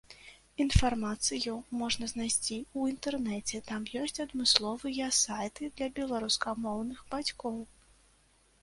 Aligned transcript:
Інфармацыю 0.63 1.53
можна 1.81 2.05
знайсці 2.13 2.57
ў 2.77 2.95
інтэрнэце, 2.95 3.61
там 3.69 3.87
ёсць 4.01 4.21
адмысловыя 4.25 5.11
сайты 5.21 5.71
для 5.79 5.91
беларускамоўных 6.01 7.07
бацькоў. 7.15 7.55